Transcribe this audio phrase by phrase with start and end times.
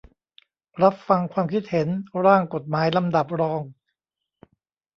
[0.83, 1.87] รับฟังความคิดเห็น
[2.25, 3.61] ร่างกฎหมายลำดับรอง